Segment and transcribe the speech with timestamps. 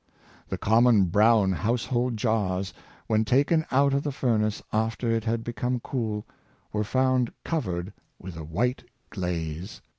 [0.49, 2.73] The common brown household jars,
[3.05, 6.25] when taken out of the furnace after it had become cool,
[6.73, 9.79] were found covered with a white glaze.